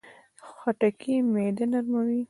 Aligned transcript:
خټکی 0.53 1.15
معده 1.33 1.65
نرموي. 1.71 2.19